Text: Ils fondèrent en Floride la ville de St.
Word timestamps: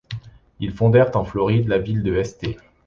Ils 0.59 0.71
fondèrent 0.73 1.15
en 1.15 1.23
Floride 1.23 1.67
la 1.67 1.77
ville 1.77 2.01
de 2.01 2.23
St. 2.23 2.57